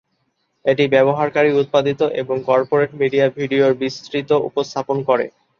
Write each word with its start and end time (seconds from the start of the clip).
এটি 0.65 0.83
ব্যবহারকারী-উৎপাদিত 0.87 2.01
এবং 2.21 2.35
কর্পোরেট 2.45 2.91
মিডিয়া 2.99 3.25
ভিডিওর 3.37 3.71
বিস্তৃত 3.81 4.29
উপস্থাপন 4.49 4.97
করে। 5.09 5.25